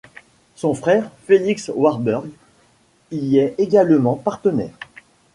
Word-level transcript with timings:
Son 0.55 0.73
frère, 0.73 1.11
Felix 1.27 1.69
Warburg, 1.75 2.27
y 3.11 3.37
est 3.37 3.53
également 3.59 4.15
partenaire. 4.15 4.73